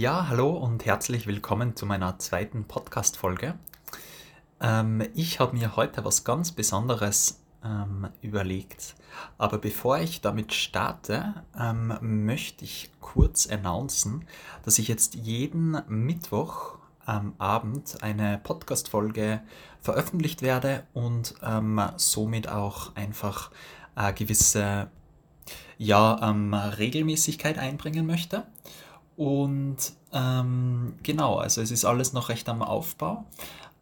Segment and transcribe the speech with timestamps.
[0.00, 3.58] Ja, hallo und herzlich willkommen zu meiner zweiten Podcast-Folge.
[4.60, 8.94] Ähm, ich habe mir heute was ganz Besonderes ähm, überlegt.
[9.38, 14.24] Aber bevor ich damit starte, ähm, möchte ich kurz announcen,
[14.64, 19.40] dass ich jetzt jeden Mittwoch am Abend eine Podcast-Folge
[19.80, 23.50] veröffentlicht werde und ähm, somit auch einfach
[23.96, 24.92] eine gewisse
[25.76, 28.46] ja, ähm, Regelmäßigkeit einbringen möchte.
[29.18, 29.78] Und
[30.12, 33.24] ähm, genau, also es ist alles noch recht am Aufbau,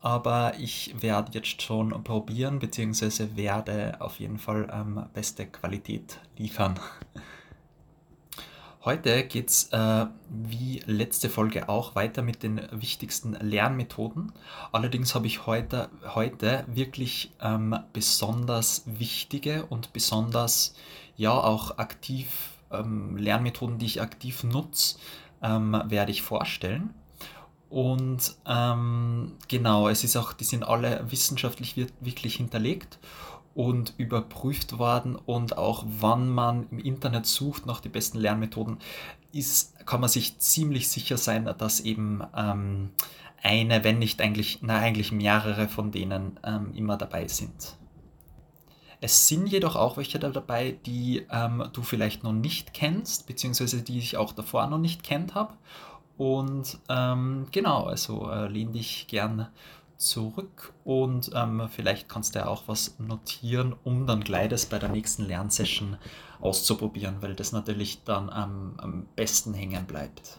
[0.00, 6.80] aber ich werde jetzt schon probieren, beziehungsweise werde auf jeden Fall ähm, beste Qualität liefern.
[8.86, 14.32] Heute geht es äh, wie letzte Folge auch weiter mit den wichtigsten Lernmethoden.
[14.72, 20.74] Allerdings habe ich heute, heute wirklich ähm, besonders wichtige und besonders
[21.16, 24.96] ja auch aktiv ähm, Lernmethoden, die ich aktiv nutze,
[25.46, 26.90] ähm, werde ich vorstellen.
[27.68, 32.98] Und ähm, genau, es ist auch, die sind alle wissenschaftlich wirklich hinterlegt
[33.54, 38.78] und überprüft worden und auch wann man im Internet sucht nach den besten Lernmethoden,
[39.32, 42.90] ist, kann man sich ziemlich sicher sein, dass eben ähm,
[43.42, 47.76] eine, wenn nicht eigentlich, na, eigentlich mehrere von denen ähm, immer dabei sind.
[49.00, 53.98] Es sind jedoch auch welche dabei, die ähm, du vielleicht noch nicht kennst, beziehungsweise die
[53.98, 55.54] ich auch davor noch nicht kennt habe.
[56.16, 59.48] Und ähm, genau, also äh, lehn dich gern
[59.98, 64.78] zurück und ähm, vielleicht kannst du ja auch was notieren, um dann gleich das bei
[64.78, 65.96] der nächsten Lernsession
[66.40, 70.38] auszuprobieren, weil das natürlich dann am besten hängen bleibt.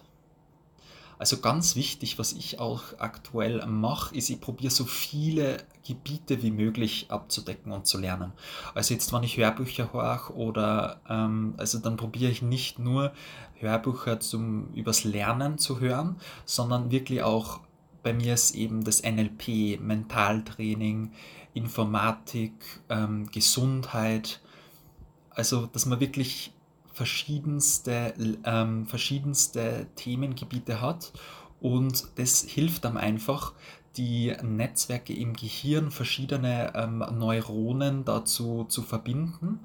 [1.19, 6.51] Also ganz wichtig, was ich auch aktuell mache, ist, ich probiere so viele Gebiete wie
[6.51, 8.33] möglich abzudecken und zu lernen.
[8.75, 13.13] Also jetzt, wenn ich Hörbücher höre oder, ähm, also dann probiere ich nicht nur
[13.55, 17.61] Hörbücher zum, übers Lernen zu hören, sondern wirklich auch,
[18.03, 21.11] bei mir ist eben das NLP, Mentaltraining,
[21.53, 22.53] Informatik,
[22.89, 24.39] ähm, Gesundheit,
[25.31, 26.51] also dass man wirklich
[26.97, 31.13] verschiedenste, ähm, verschiedenste Themengebiete hat.
[31.61, 33.53] Und das hilft einem einfach,
[33.97, 39.59] die Netzwerke im Gehirn, verschiedene ähm, Neuronen dazu zu verbinden.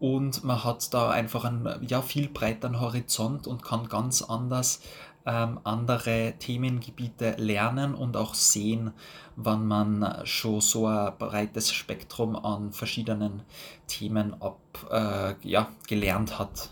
[0.00, 4.80] Und man hat da einfach einen ja, viel breiteren Horizont und kann ganz anders
[5.26, 8.92] ähm, andere Themengebiete lernen und auch sehen,
[9.36, 13.42] wann man schon so ein breites Spektrum an verschiedenen
[13.86, 14.58] Themen ab,
[14.90, 16.70] äh, ja, gelernt hat.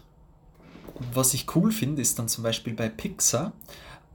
[1.13, 3.53] Was ich cool finde, ist dann zum Beispiel bei Pixar,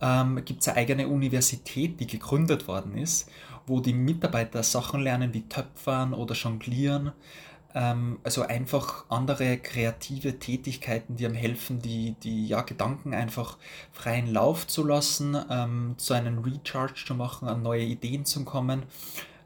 [0.01, 3.29] ähm, gibt es eine eigene Universität, die gegründet worden ist,
[3.66, 7.13] wo die Mitarbeiter Sachen lernen wie Töpfern oder Jonglieren.
[7.75, 13.57] Ähm, also einfach andere kreative Tätigkeiten, die einem helfen, die, die ja, Gedanken einfach
[13.91, 18.83] freien Lauf zu lassen, ähm, zu einem Recharge zu machen, an neue Ideen zu kommen.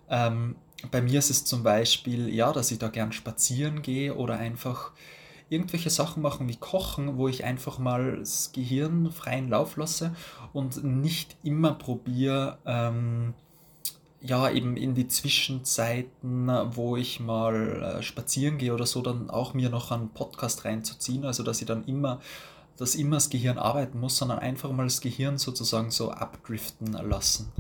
[0.10, 0.56] Ähm,
[0.92, 4.92] bei mir ist es zum Beispiel, ja, dass ich da gern spazieren gehe oder einfach
[5.50, 10.16] irgendwelche Sachen machen wie Kochen, wo ich einfach mal das Gehirn freien Lauf lasse
[10.54, 13.34] und nicht immer probiere, ähm,
[14.22, 19.54] ja, eben in die Zwischenzeiten, wo ich mal äh, spazieren gehe oder so, dann auch
[19.54, 22.20] mir noch einen Podcast reinzuziehen, also dass ich dann immer,
[22.78, 27.52] dass immer das Gehirn arbeiten muss, sondern einfach mal das Gehirn sozusagen so abdriften lassen.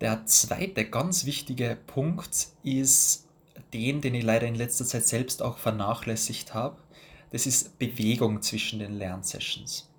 [0.00, 3.26] Der zweite ganz wichtige Punkt ist
[3.74, 6.78] den, den ich leider in letzter Zeit selbst auch vernachlässigt habe.
[7.30, 9.89] Das ist Bewegung zwischen den Lernsessions.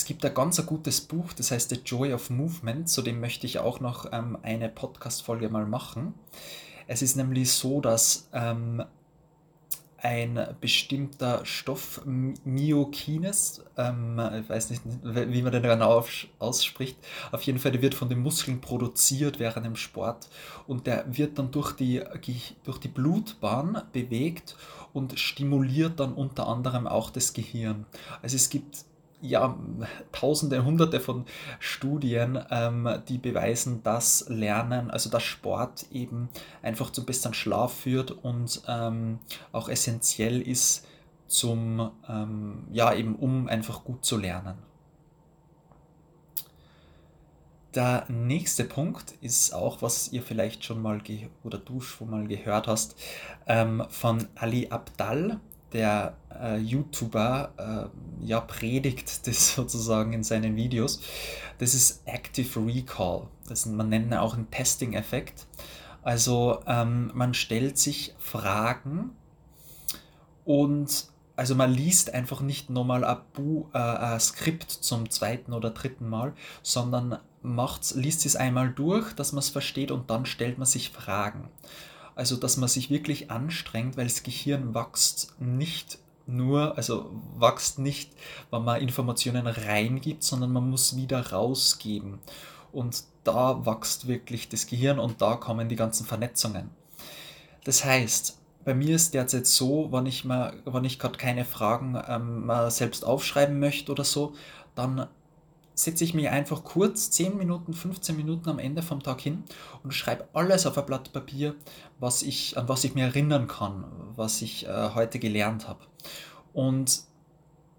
[0.00, 3.46] Es gibt ein ganz gutes Buch, das heißt The Joy of Movement, zu dem möchte
[3.46, 6.14] ich auch noch ähm, eine Podcast-Folge mal machen.
[6.86, 8.82] Es ist nämlich so, dass ähm,
[9.98, 16.02] ein bestimmter Stoff, Myokines, ähm, ich weiß nicht, wie man den genau
[16.38, 16.96] ausspricht,
[17.30, 20.30] auf jeden Fall, der wird von den Muskeln produziert während dem Sport
[20.66, 22.02] und der wird dann durch die,
[22.64, 24.56] durch die Blutbahn bewegt
[24.94, 27.84] und stimuliert dann unter anderem auch das Gehirn.
[28.22, 28.86] Also es gibt
[29.20, 29.58] ja,
[30.12, 31.24] Tausende, Hunderte von
[31.58, 36.28] Studien, ähm, die beweisen, dass Lernen, also dass Sport eben
[36.62, 39.18] einfach zum besseren Schlaf führt und ähm,
[39.52, 40.86] auch essentiell ist
[41.26, 44.56] zum, ähm, ja, eben um einfach gut zu lernen.
[47.74, 51.00] Der nächste Punkt ist auch, was ihr vielleicht schon mal
[51.44, 52.96] oder du schon mal gehört hast,
[53.46, 55.38] ähm, von Ali Abdal
[55.72, 57.90] der äh, YouTuber
[58.22, 61.00] äh, ja predigt das sozusagen in seinen Videos.
[61.58, 63.28] Das ist Active Recall.
[63.48, 65.46] Das, man nennt auch einen Testing-Effekt.
[66.02, 69.10] Also ähm, man stellt sich Fragen
[70.44, 73.18] und also man liest einfach nicht nochmal ein,
[73.72, 79.32] äh, ein Skript zum zweiten oder dritten Mal, sondern macht's, liest es einmal durch, dass
[79.32, 81.48] man es versteht und dann stellt man sich Fragen.
[82.20, 85.96] Also dass man sich wirklich anstrengt, weil das Gehirn wächst nicht
[86.26, 88.12] nur, also wächst nicht,
[88.50, 92.18] wenn man Informationen reingibt, sondern man muss wieder rausgeben.
[92.72, 96.68] Und da wächst wirklich das Gehirn und da kommen die ganzen Vernetzungen.
[97.64, 102.70] Das heißt, bei mir ist derzeit so, wenn ich, ich gerade keine Fragen ähm, mal
[102.70, 104.34] selbst aufschreiben möchte oder so,
[104.74, 105.06] dann
[105.74, 109.44] setze ich mich einfach kurz 10 Minuten, 15 Minuten am Ende vom Tag hin
[109.82, 111.54] und schreibe alles auf ein Blatt Papier,
[111.98, 113.84] was ich, an was ich mir erinnern kann,
[114.16, 115.80] was ich äh, heute gelernt habe.
[116.52, 117.02] Und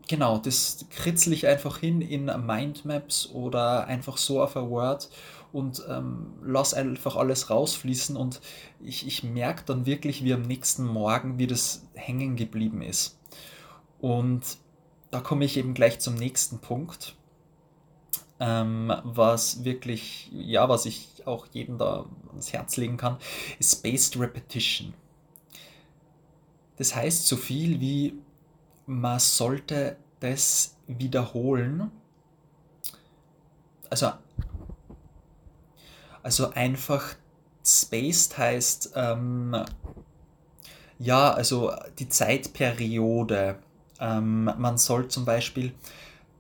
[0.07, 5.09] genau, das kritzel ich einfach hin in Mindmaps oder einfach so auf ein Word
[5.53, 8.41] und ähm, lass einfach alles rausfließen und
[8.81, 13.19] ich, ich merke dann wirklich, wie am nächsten Morgen, wie das hängen geblieben ist.
[13.99, 14.57] Und
[15.11, 17.15] da komme ich eben gleich zum nächsten Punkt,
[18.41, 23.17] ähm, was wirklich, ja, was ich auch jedem da ans Herz legen kann,
[23.59, 24.93] ist Spaced Repetition.
[26.77, 28.15] Das heißt so viel wie,
[28.87, 31.91] man sollte das wiederholen.
[33.89, 34.11] Also
[36.23, 37.15] also einfach
[37.65, 39.55] spaced heißt, ähm,
[40.99, 43.57] ja, also die Zeitperiode.
[43.99, 45.73] Ähm, man soll zum Beispiel,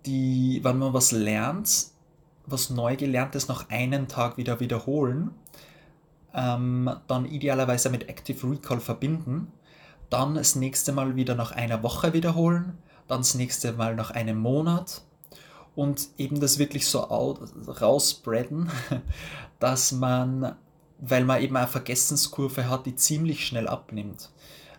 [0.05, 1.87] die, wenn man was lernt,
[2.45, 5.31] was neu gelerntes noch einen Tag wieder wiederholen,
[6.33, 9.51] ähm, dann idealerweise mit Active Recall verbinden,
[10.09, 12.77] dann das nächste Mal wieder nach einer Woche wiederholen,
[13.07, 15.01] dann das nächste Mal nach einem Monat
[15.75, 18.69] und eben das wirklich so rausspreaden,
[19.59, 20.55] dass man,
[20.99, 24.29] weil man eben eine Vergessenskurve hat, die ziemlich schnell abnimmt.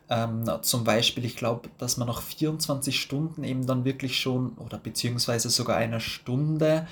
[0.08, 4.78] Ähm, zum Beispiel, ich glaube, dass man nach 24 Stunden eben dann wirklich schon, oder
[4.78, 6.86] beziehungsweise sogar einer Stunde,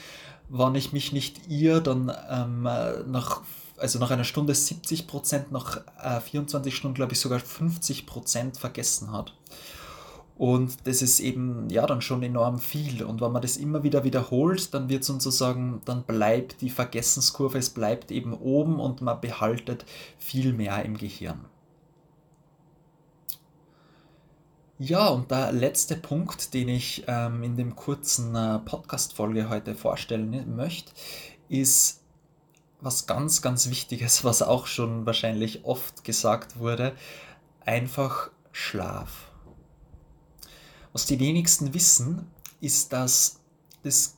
[0.48, 3.42] wann ich mich nicht irre, dann ähm, nach,
[3.76, 8.56] also nach einer Stunde 70 Prozent, nach äh, 24 Stunden, glaube ich, sogar 50 Prozent
[8.56, 9.34] vergessen hat.
[10.40, 13.04] Und das ist eben ja dann schon enorm viel.
[13.04, 17.68] Und wenn man das immer wieder wiederholt, dann wird sozusagen, dann bleibt die Vergessenskurve, es
[17.68, 19.84] bleibt eben oben und man behaltet
[20.18, 21.44] viel mehr im Gehirn.
[24.82, 30.56] Ja, und der letzte Punkt, den ich ähm, in dem kurzen äh, Podcast-Folge heute vorstellen
[30.56, 30.90] möchte,
[31.50, 32.00] ist
[32.80, 36.94] was ganz, ganz Wichtiges, was auch schon wahrscheinlich oft gesagt wurde,
[37.66, 39.30] einfach Schlaf.
[40.94, 42.26] Was die wenigsten wissen,
[42.62, 43.38] ist, dass
[43.82, 44.16] das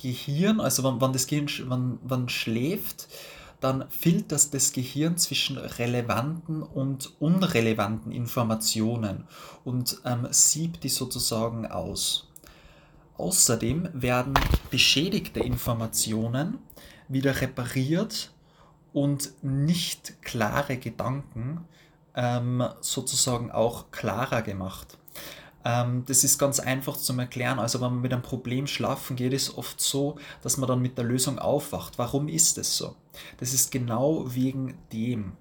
[0.00, 3.08] Gehirn, also wenn, wenn das Gehirn wenn, wenn schläft,
[3.60, 9.24] dann filtert das Gehirn zwischen relevanten und unrelevanten Informationen
[9.64, 12.28] und ähm, siebt die sozusagen aus.
[13.16, 14.34] Außerdem werden
[14.70, 16.58] beschädigte Informationen
[17.08, 18.32] wieder repariert
[18.92, 21.66] und nicht klare Gedanken
[22.14, 24.98] ähm, sozusagen auch klarer gemacht.
[25.64, 27.58] Ähm, das ist ganz einfach zum Erklären.
[27.58, 30.98] Also wenn man mit einem Problem schlafen geht, ist oft so, dass man dann mit
[30.98, 31.98] der Lösung aufwacht.
[31.98, 32.94] Warum ist es so?
[33.38, 35.32] Das ist genau wegen dem,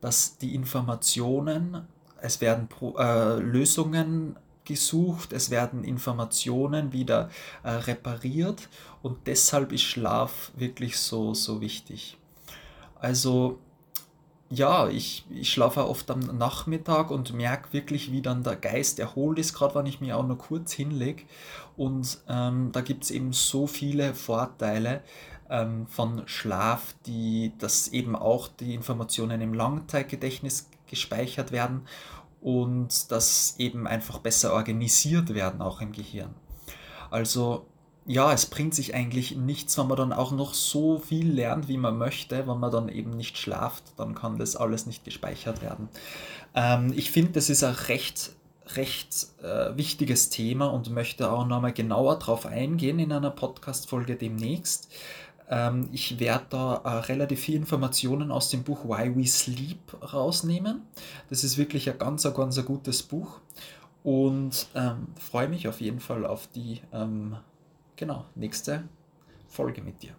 [0.00, 1.86] dass die Informationen,
[2.20, 7.30] es werden Pro, äh, Lösungen gesucht, es werden Informationen wieder
[7.62, 8.68] äh, repariert
[9.02, 12.16] und deshalb ist Schlaf wirklich so, so wichtig.
[12.98, 13.58] Also
[14.54, 19.38] ja, ich, ich schlafe oft am Nachmittag und merke wirklich, wie dann der Geist erholt
[19.38, 21.24] ist, gerade wenn ich mich auch nur kurz hinlege.
[21.76, 25.02] Und ähm, da gibt es eben so viele Vorteile
[25.50, 31.82] ähm, von Schlaf, die, dass eben auch die Informationen im Langzeitgedächtnis gespeichert werden
[32.40, 36.34] und dass eben einfach besser organisiert werden, auch im Gehirn.
[37.10, 37.66] Also
[38.06, 41.78] ja, es bringt sich eigentlich nichts, wenn man dann auch noch so viel lernt, wie
[41.78, 42.46] man möchte.
[42.46, 45.88] Wenn man dann eben nicht schlaft, dann kann das alles nicht gespeichert werden.
[46.54, 48.32] Ähm, ich finde, das ist ein recht,
[48.76, 54.92] recht äh, wichtiges Thema und möchte auch nochmal genauer darauf eingehen in einer Podcast-Folge demnächst.
[55.48, 60.82] Ähm, ich werde da äh, relativ viele Informationen aus dem Buch Why We Sleep rausnehmen.
[61.30, 63.40] Das ist wirklich ein ganz, ganz gutes Buch
[64.02, 67.36] und ähm, freue mich auf jeden Fall auf die ähm,
[67.96, 68.84] genau, nächste
[69.48, 70.14] Folge mit dir.